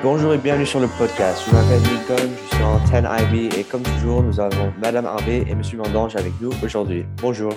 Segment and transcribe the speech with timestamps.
[0.00, 1.42] Bonjour et bienvenue sur le podcast.
[1.44, 5.44] Je m'appelle Lincoln, je suis en 10 IB et comme toujours, nous avons Madame Harvey
[5.48, 7.04] et Monsieur Mandange avec nous aujourd'hui.
[7.20, 7.52] Bonjour.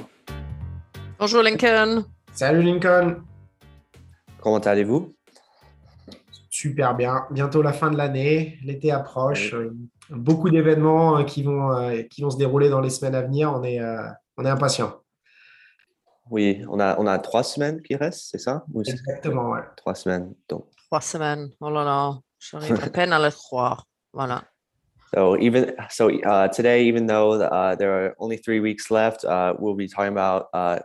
[1.19, 2.03] Bonjour Lincoln.
[2.33, 3.17] Salut Lincoln.
[4.41, 5.13] Comment allez-vous?
[6.49, 7.27] Super bien.
[7.29, 9.53] Bientôt la fin de l'année, l'été approche.
[9.53, 9.77] Euh,
[10.09, 13.53] beaucoup d'événements euh, qui vont, euh, qui vont se dérouler dans les semaines à venir.
[13.53, 13.79] On est,
[14.37, 14.95] on est impatient.
[16.31, 18.65] Oui, on a, on a trois semaines qui restent, c'est ça?
[18.83, 19.61] Exactement, ouais.
[19.77, 20.33] Trois semaines.
[20.49, 20.65] Donc.
[20.87, 21.51] Trois semaines.
[21.59, 23.85] Oh là là, j'arrive à peine à le croire.
[24.13, 24.43] Voilà.
[25.13, 29.53] So even so, uh, today, even though uh, there are only three weeks left, uh,
[29.59, 30.79] we'll be talking about uh,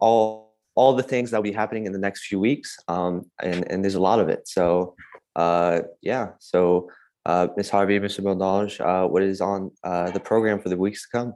[0.00, 3.64] all all the things that will be happening in the next few weeks, um, and
[3.70, 4.48] and there's a lot of it.
[4.48, 4.96] So
[5.36, 6.90] uh, yeah, so
[7.24, 7.70] uh, Ms.
[7.70, 8.20] Harvey, Mr.
[8.20, 11.34] Mondange, uh, what is on uh, the program for the weeks to come?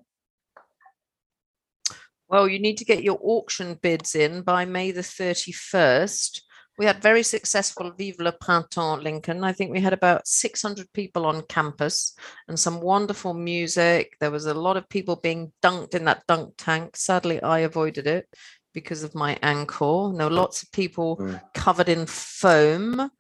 [2.29, 6.41] Well, you need to get your auction bids in by May the 31st.
[6.79, 9.45] We had very successful Vive le Printemps Lincoln.
[9.45, 12.15] I think we had about 600 people on campus
[12.49, 14.17] and some wonderful music.
[14.21, 16.97] There was a lot of people being dunked in that dunk tank.
[16.97, 18.27] Sadly, I avoided it
[18.73, 20.13] because of my ankle.
[20.13, 21.41] There were lots of people mm.
[21.53, 23.11] covered in foam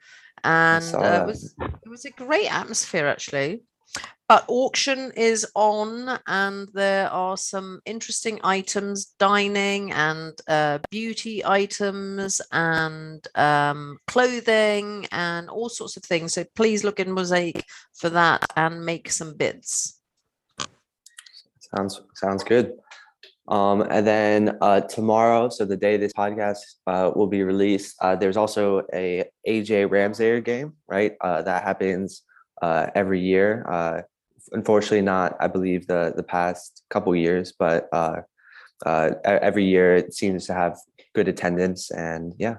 [0.44, 3.62] and uh, it was it was a great atmosphere actually
[4.32, 12.40] but auction is on and there are some interesting items dining and uh, beauty items
[12.50, 16.32] and um, clothing and all sorts of things.
[16.32, 20.00] So please look in mosaic for that and make some bids.
[21.76, 22.72] Sounds sounds good.
[23.48, 28.16] Um, and then uh, tomorrow so the day this podcast uh, will be released uh,
[28.16, 31.12] there's also a aj ramsayer game right?
[31.20, 32.22] Uh, that happens
[32.62, 33.66] uh, every year.
[33.68, 34.02] Uh,
[34.52, 38.20] unfortunately not i believe the the past couple years but uh,
[38.86, 40.76] uh, every year it seems to have
[41.14, 42.56] good attendance and yeah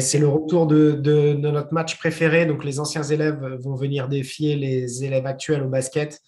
[0.00, 2.46] c'est le retour de, notre match préféré.
[2.46, 6.20] Donc, les anciens élèves vont venir défier les élèves actuels au basket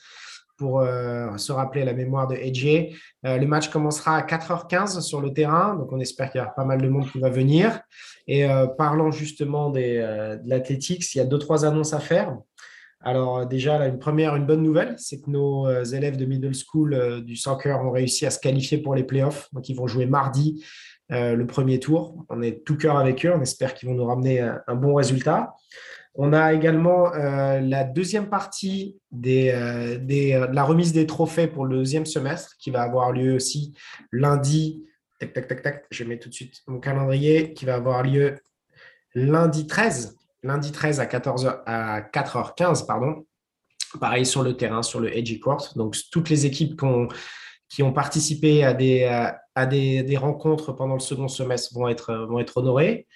[0.56, 2.94] pour euh, se rappeler la mémoire de AJ.
[3.26, 5.74] Euh, le match commencera à 4h15 sur le terrain.
[5.74, 7.80] Donc, on espère qu'il y aura pas mal de monde qui va venir.
[8.26, 12.36] Et euh, parlant justement de l'athlétique, il y a deux, trois annonces à faire.
[13.04, 16.54] Alors déjà, là, une première, une bonne nouvelle, c'est que nos euh, élèves de middle
[16.54, 19.50] school euh, du soccer ont réussi à se qualifier pour les playoffs.
[19.52, 20.64] Donc ils vont jouer mardi
[21.12, 22.24] euh, le premier tour.
[22.30, 23.32] On est tout cœur avec eux.
[23.34, 25.54] On espère qu'ils vont nous ramener un, bon résultat.
[26.14, 32.54] On a également la deuxième partie de la remise des trophées pour le deuxième semestre
[32.56, 33.74] qui va avoir lieu aussi
[34.12, 34.84] lundi.
[35.18, 35.84] Tac, tac, tac, tac.
[35.90, 38.36] Je mets tout de suite mon calendrier qui va avoir lieu
[39.16, 43.26] lundi 13 lundi 13 à 14h à 4h15 pardon.
[44.00, 45.40] Pareil sur le terrain, sur le Edgy.
[45.74, 46.80] Donc toutes les équipes
[47.68, 53.06] qui ont, participé à, des, rencontres pendant le second semestre vont être, honorées.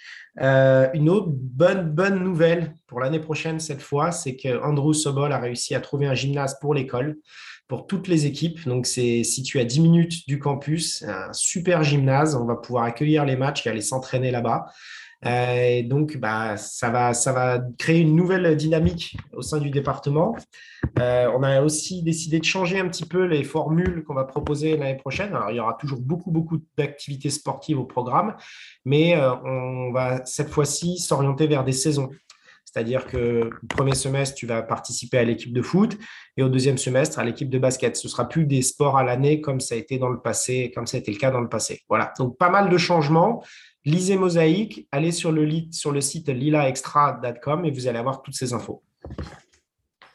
[0.40, 5.32] Euh, une autre bonne, bonne nouvelle pour l'année prochaine, cette fois, c'est que Andrew Sobol
[5.32, 7.16] a réussi à trouver un gymnase pour l'école,
[7.66, 8.64] pour toutes les équipes.
[8.66, 12.36] Donc, c'est situé à 10 minutes du campus, un super gymnase.
[12.36, 14.66] On va pouvoir accueillir les matchs et aller s'entraîner là-bas.
[15.26, 19.70] Euh, et donc, bah, ça, va, ça va créer une nouvelle dynamique au sein du
[19.70, 20.36] département.
[20.98, 24.76] Euh, on a aussi décidé de changer un petit peu les formules qu'on va proposer
[24.76, 25.34] l'année prochaine.
[25.34, 28.36] Alors, il y aura toujours beaucoup, beaucoup d'activités sportives au programme,
[28.84, 32.10] mais euh, on va cette fois-ci s'orienter vers des saisons.
[32.64, 35.96] C'est-à-dire que le premier semestre, tu vas participer à l'équipe de foot
[36.36, 37.96] et au deuxième semestre à l'équipe de basket.
[37.96, 40.86] Ce sera plus des sports à l'année comme ça a été dans le passé, comme
[40.86, 41.80] ça a été le cas dans le passé.
[41.88, 42.12] Voilà.
[42.18, 43.42] Donc pas mal de changements.
[43.84, 48.52] Lisez Mosaïque, allez sur le, sur le site lilaextra.com et vous allez avoir toutes ces
[48.52, 48.82] infos.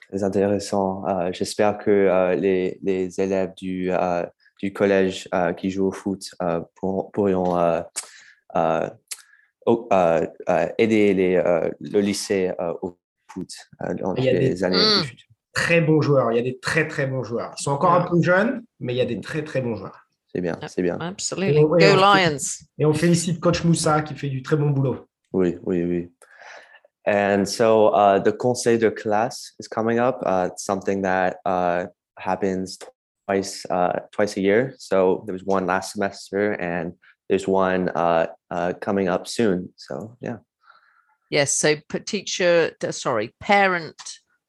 [0.10, 1.08] Très intéressant.
[1.08, 4.24] Euh, j'espère que euh, les, les, élèves du, euh,
[4.62, 6.30] du collège qui jouent au foot
[6.76, 7.52] pourront
[10.78, 11.42] aider les,
[11.80, 12.98] le lycée au
[13.28, 13.50] foot
[14.00, 15.04] dans les années hmm.
[15.04, 15.30] futures.
[15.54, 16.32] Très bons joueurs.
[16.32, 17.54] Il y a des très très bons joueurs.
[17.60, 20.03] Ils sont encore un peu jeunes, mais il y a des très très bons joueurs.
[20.34, 20.98] C'est bien, c'est bien.
[21.00, 21.62] Absolutely.
[21.62, 22.64] Go Lions.
[22.80, 25.08] Et on félicite coach Moussa qui fait du très bon boulot.
[25.32, 26.12] Oui, oui, oui.
[27.06, 30.22] And so uh, the conseil de classe is coming up.
[30.26, 31.86] Uh, something that uh,
[32.18, 32.80] happens
[33.28, 34.74] twice uh, twice a year.
[34.80, 36.94] So there was one last semester, and
[37.30, 39.70] there's one uh, uh, coming up soon.
[39.76, 40.38] So yeah.
[41.30, 41.52] Yes.
[41.52, 41.76] So
[42.06, 44.02] teacher, sorry, parent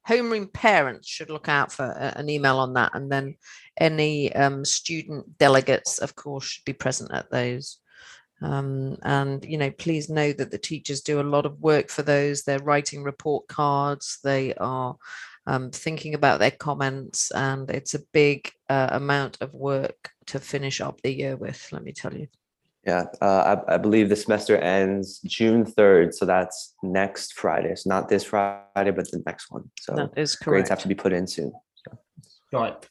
[0.08, 3.36] homeroom parents should look out for an email on that and then
[3.78, 7.78] any um, student delegates of course should be present at those.
[8.42, 12.02] Um, and you know please know that the teachers do a lot of work for
[12.02, 12.42] those.
[12.42, 14.18] They're writing report cards.
[14.22, 14.96] They are
[15.46, 20.80] um, thinking about their comments and it's a big uh, amount of work to finish
[20.80, 22.28] up the year with let me tell you
[22.86, 26.12] Yeah, uh, I, I believe the semester ends June 3rd.
[26.14, 27.74] So that's next Friday.
[27.76, 29.70] So not this Friday, but the next one.
[29.80, 30.68] So That is grades correct.
[30.68, 31.52] have to be put in soon.
[32.52, 32.90] Correct.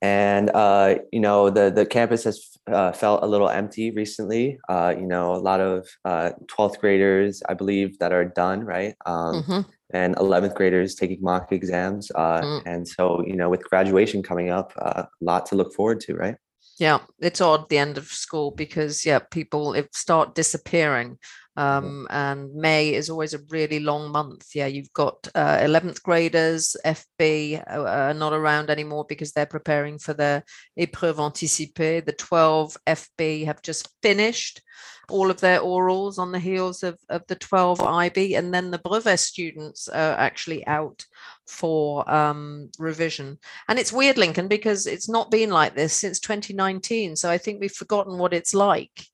[0.00, 4.58] And uh, you know, the the campus has uh, felt a little empty recently.
[4.68, 8.94] Uh, you know, a lot of uh, 12th graders, I believe, that are done, right?
[9.06, 9.64] Um, Mhm.
[9.94, 12.10] and 11th graders taking mock exams.
[12.14, 12.62] Uh, Mm.
[12.66, 16.14] And so, you know, with graduation coming up, uh, a lot to look forward to,
[16.16, 16.36] right?
[16.78, 21.18] Yeah, it's odd the end of school because yeah, people start disappearing.
[21.56, 24.54] Um, and May is always a really long month.
[24.54, 29.98] Yeah, you've got uh, 11th graders, FB uh, are not around anymore because they're preparing
[29.98, 30.44] for their
[30.78, 32.04] épreuve anticipée.
[32.04, 34.62] The 12 FB have just finished
[35.10, 38.78] all of their orals on the heels of, of the 12 IB, and then the
[38.78, 41.04] brevet students are actually out
[41.46, 43.38] for um, revision.
[43.68, 47.16] And it's weird, Lincoln, because it's not been like this since 2019.
[47.16, 49.06] So I think we've forgotten what it's like.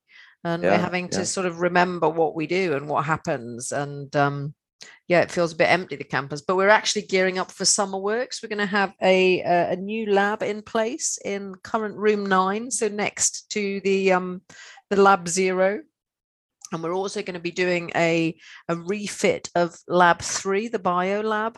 [0.43, 3.71] And we're Yeah, having to sort of remember what we do and what happens.
[3.71, 4.53] And um,
[5.07, 7.97] yeah, it feels a bit empty, the campus, but we're actually gearing up for summer
[7.97, 8.41] works.
[8.41, 12.71] We're going to have a, a, a new lab in place in current room nine.
[12.71, 14.41] So next to the, um,
[14.89, 15.81] the lab zero.
[16.71, 18.37] And we're also going to be doing a,
[18.69, 21.57] a refit of lab three, the bio lab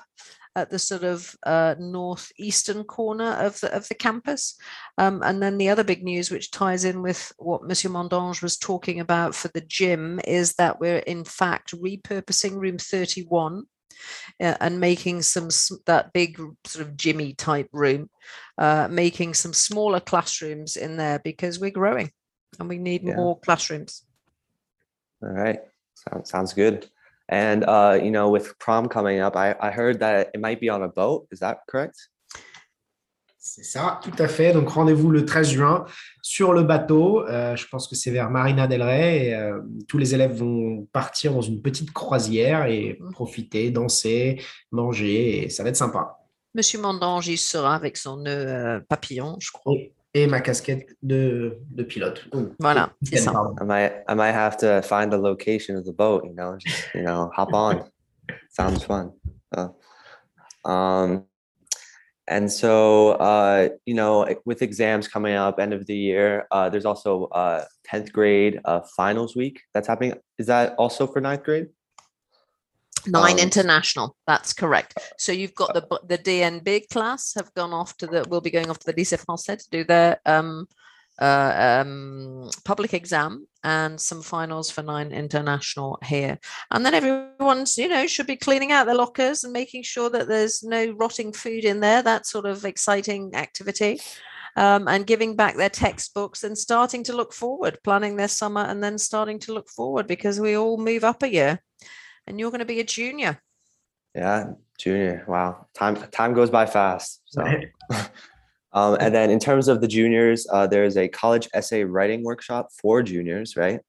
[0.55, 4.57] at the sort of uh, northeastern corner of the of the campus.
[4.97, 8.57] Um, and then the other big news, which ties in with what Monsieur Mondange was
[8.57, 13.63] talking about for the gym, is that we're in fact repurposing room 31
[14.41, 15.49] uh, and making some
[15.85, 18.09] that big sort of Jimmy type room,
[18.57, 22.11] uh, making some smaller classrooms in there because we're growing
[22.59, 23.15] and we need Yeah.
[23.15, 24.05] more classrooms.
[25.23, 25.59] All right.
[25.93, 26.89] Sounds sounds good.
[27.31, 30.69] And uh, you know, with prom coming up, I, I heard that it might be
[30.69, 31.27] on a boat.
[31.31, 31.95] Is that correct?
[33.43, 34.53] C'est ça, tout à fait.
[34.53, 35.85] Donc rendez-vous le 13 juin
[36.21, 37.25] sur le bateau.
[37.27, 39.25] Euh, je pense que c'est vers Marina del Rey.
[39.27, 43.11] Et, euh, tous les élèves vont partir dans une petite croisière et Mhm.
[43.13, 44.41] profiter, danser,
[44.71, 45.45] manger.
[45.45, 46.17] Et ça va être sympa.
[46.53, 49.73] Monsieur Mondange, il sera avec son nœud euh, papillon, je crois.
[49.73, 52.25] Et, et ma casquette de, de pilote.
[52.33, 53.31] Oh, Voilà, c'est ça.
[53.59, 56.93] I might I might have to find the location of the boat, you know, just
[56.93, 57.89] you know, hop on.
[58.49, 59.13] Sounds fun.
[59.53, 59.75] So,
[60.65, 61.25] um
[62.27, 66.85] and so uh, you know, with exams coming up end of the year, uh, there's
[66.85, 70.13] also uh 10th grade uh finals week that's happening.
[70.37, 71.67] Is that also for ninth grade?
[73.07, 74.15] Nine Um, international.
[74.27, 74.97] That's correct.
[75.17, 78.25] So you've got the the DNB class have gone off to the.
[78.29, 80.67] Will be going off to the Lycée Français to do their um,
[81.19, 86.39] uh, um, public exam and some finals for nine international here.
[86.71, 90.27] And then everyone's you know should be cleaning out their lockers and making sure that
[90.27, 92.01] there's no rotting food in there.
[92.01, 93.99] That sort of exciting activity.
[94.57, 98.83] Um, and giving back their textbooks and starting to look forward, planning their summer, and
[98.83, 101.61] then starting to look forward because we all move up a year
[102.27, 103.41] and you're going to be a junior.
[104.15, 105.23] Yeah, junior.
[105.27, 107.21] Wow, time time goes by fast.
[107.25, 107.43] So,
[108.73, 112.69] um, and then in terms of the juniors, uh, there's a college essay writing workshop
[112.81, 113.79] for juniors, right?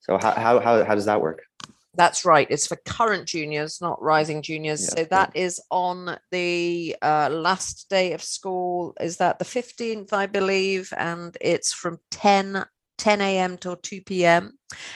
[0.00, 1.42] So how how how, how does that work?
[1.96, 2.46] That's right.
[2.50, 4.82] It's for current juniors, not rising juniors.
[4.82, 5.06] Yeah, so yeah.
[5.10, 8.94] that is on the uh, last day of school.
[9.00, 10.92] Is that the 15th, I believe?
[10.96, 12.66] And it's from 10
[12.98, 13.56] 10 a.m.
[13.58, 14.52] till 2 p.m.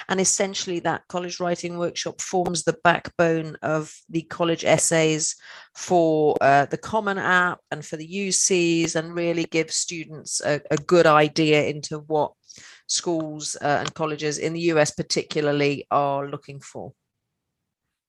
[0.09, 5.37] And essentially, that college writing workshop forms the backbone of the college essays
[5.75, 10.77] for uh, the Common App and for the UCs, and really gives students a, a
[10.77, 12.33] good idea into what
[12.87, 16.93] schools uh, and colleges in the US, particularly, are looking for.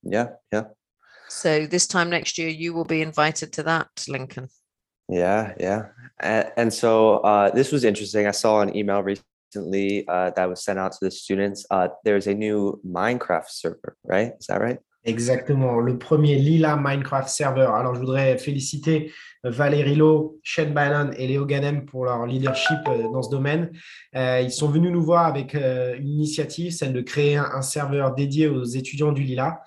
[0.03, 0.63] Yeah, yeah,
[1.29, 4.49] So, this time next year, you will be invited to that, Lincoln.
[5.07, 5.89] yeah, yeah.
[6.19, 8.25] And, and so uh, this was interesting.
[8.25, 11.65] I saw an email recently uh, that was sent out to the students.
[11.69, 14.33] Uh, there's a new Minecraft server, right?
[14.39, 14.79] Is that right?
[15.03, 17.65] Exactement, le premier Lila Minecraft server.
[17.73, 19.11] Alors, je voudrais féliciter
[19.43, 23.71] Valérie Lowe, Shane Bannon et Léo Ganem pour leur leadership euh, dans ce domaine.
[24.15, 28.13] Euh, ils sont venus nous voir avec euh, une initiative, celle de créer un serveur
[28.13, 29.63] dédié aux étudiants du Lila,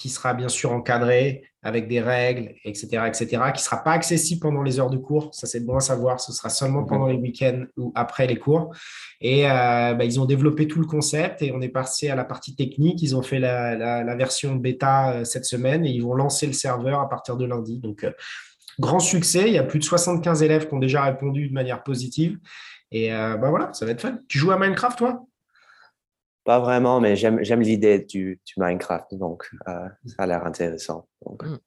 [0.00, 4.40] qui sera bien sûr encadré avec des règles, etc., etc., qui ne sera pas accessible
[4.40, 5.28] pendant les heures de cours.
[5.34, 6.18] Ça, c'est bon à savoir.
[6.18, 6.86] Ce sera seulement Mhm.
[6.86, 8.74] pendant les week-ends ou après les cours.
[9.20, 12.24] Et euh, bah, ils ont développé tout le concept et on est passé à la
[12.24, 13.02] partie technique.
[13.02, 16.46] Ils ont fait la, la- la version bêta euh, cette semaine et ils vont lancer
[16.46, 17.78] le serveur à partir de lundi.
[17.78, 18.12] Donc, euh,
[18.78, 19.44] grand succès.
[19.48, 22.38] Il y a plus de 75 élèves qui ont déjà répondu de manière positive.
[22.92, 24.18] Et bah voilà, ça va être fun.
[24.26, 25.24] Tu joues à Minecraft, toi?
[26.50, 31.06] Pas vraiment, mais j'aime l'idée du, Minecraft, donc euh, ça a l'air intéressant.
[31.24, 31.58] Mm.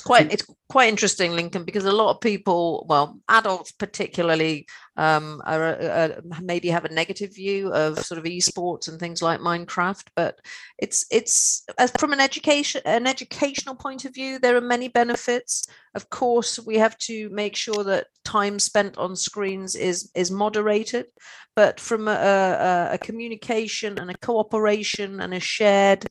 [0.00, 4.66] It's quite it's quite interesting, Lincoln, because a lot of people, well, adults particularly,
[4.96, 9.40] um, are, are, maybe have a negative view of sort of esports and things like
[9.40, 10.06] Minecraft.
[10.16, 10.38] But
[10.78, 11.66] it's it's
[11.98, 15.66] from an education an educational point of view, there are many benefits.
[15.94, 21.08] Of course, we have to make sure that time spent on screens is is moderated,
[21.54, 26.06] but from a, a, a communication and a cooperation and a shared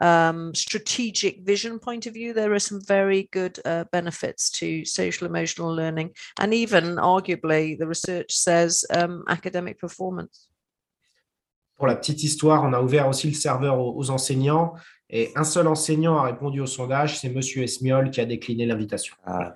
[0.00, 5.26] um, strategic vision point of view, there are some very good uh, benefits to social
[5.26, 10.48] emotional learning, and even arguably, the research says um, academic performance.
[11.78, 14.74] Pour la petite histoire, on a ouvert aussi le serveur aux, aux enseignants
[15.10, 19.14] et un seul enseignant a répondu au sondage, c'est Monsieur Esmiol qui a décliné l'invitation.
[19.26, 19.50] Uh,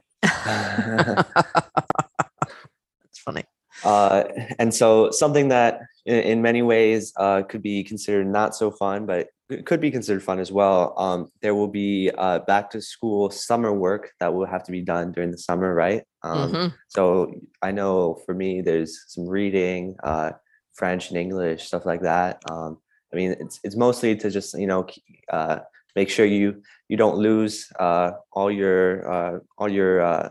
[3.04, 3.44] It's funny.
[3.84, 4.24] uh,
[4.58, 9.06] and so something that in, in many ways uh, could be considered not so fun,
[9.06, 9.30] but it
[9.64, 10.94] could be considered fun as well.
[10.98, 14.82] Um, there will be uh, back to school summer work that will have to be
[14.82, 16.02] done during the summer, right?
[16.22, 16.72] Um, Mhm.
[16.88, 20.32] So I know for me, there's some reading, uh,
[20.74, 22.42] French and English, stuff like that.
[22.50, 22.78] Um,
[23.12, 24.86] I mean, it's it's mostly to just you know
[25.32, 25.60] uh,
[25.94, 30.28] make sure you you don't lose uh, all your uh, all your uh,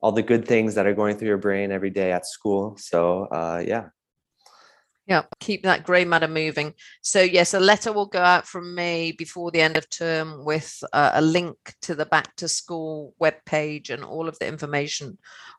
[0.00, 2.76] all the good things that are going through your brain every day at school.
[2.78, 3.88] So uh, yeah,
[5.08, 6.74] Yeah, keep that grey matter moving.
[7.00, 10.84] So yes, a letter will go out from me before the end of term with
[10.92, 15.16] uh, a link to the back to school webpage and all of the information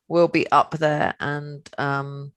[0.08, 1.16] will be up there.
[1.20, 2.32] And um,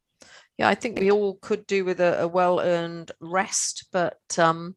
[0.56, 4.74] yeah, I think we all could do with a, a well-earned rest, but um,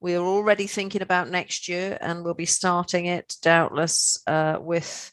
[0.00, 5.12] we're already thinking about next year and we'll be starting it doubtless uh, with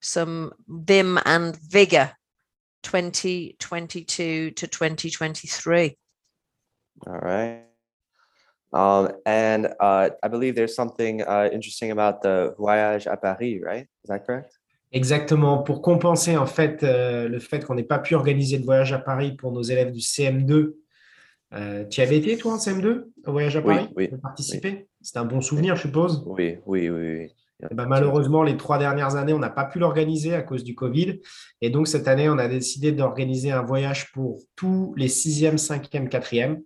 [0.00, 2.12] some vim and vigor
[2.84, 5.98] 2022 to 2023.
[7.06, 7.64] All right.
[8.72, 13.86] Um, and uh, I believe there's something uh, interesting about the voyage à Paris, right?
[14.02, 14.58] Is that correct?
[14.92, 18.92] Exactement, pour compenser en fait euh, le fait qu'on n'ait pas pu organiser de voyage
[18.92, 20.74] à Paris pour nos élèves du CM2.
[21.54, 23.88] Euh, tu avais été toi en CM2 au voyage à Oui, Paris?
[23.96, 24.88] oui, as participé?
[25.00, 26.22] C'était un bon souvenir, je suppose.
[26.26, 27.34] Oui, oui, oui, oui.
[27.70, 30.74] Eh ben, malheureusement, les trois dernières années, on n'a pas pu l'organiser à cause du
[30.74, 31.20] Covid.
[31.60, 36.08] Et donc, cette année, on a décidé d'organiser un voyage pour tous les 6e, 5e,
[36.08, 36.60] 4e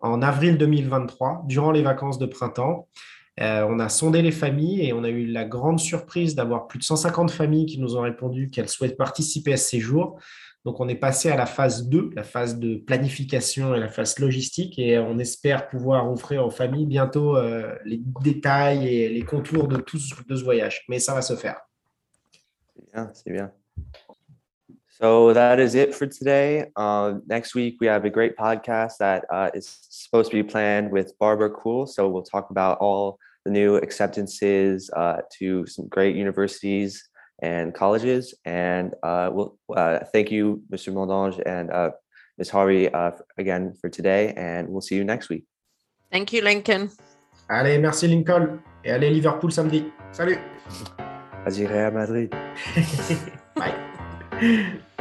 [0.00, 2.88] en avril 2023, durant les vacances de printemps.
[3.40, 6.78] Euh, on a sondé les familles et on a eu la grande surprise d'avoir plus
[6.78, 10.18] de 150 familles qui nous ont répondu qu'elles souhaitent participer à ce séjour.
[10.64, 14.18] Donc, on est passé à la phase 2, la phase de planification et la phase
[14.18, 14.78] logistique.
[14.78, 19.78] Et on espère pouvoir offrir aux familles bientôt euh, les détails et les contours de,
[19.78, 20.84] tout ce- voyage.
[20.88, 21.60] Mais ça va se faire.
[22.94, 23.50] Yeah, c'est bien.
[25.00, 26.66] So that is it for today.
[26.76, 30.92] Uh, next week we have a great podcast that uh, is supposed to be planned
[30.92, 31.86] with Barbara Cool.
[31.86, 37.02] So we'll talk about all the new acceptances uh, to some great universities
[37.40, 38.34] and colleges.
[38.44, 40.92] And uh, we'll uh, thank you, Mr.
[40.92, 41.90] Mondange and uh,
[42.38, 42.50] Ms.
[42.50, 44.32] Harvey, uh, again for today.
[44.36, 45.44] And we'll see you next week.
[46.10, 46.90] Thank you, Lincoln.
[47.48, 48.60] Allez, merci Lincoln.
[48.84, 49.92] Et allez Liverpool samedi.
[50.12, 50.38] Salut.
[51.44, 52.30] Vas-y, Real Madrid.
[53.56, 54.80] Bye.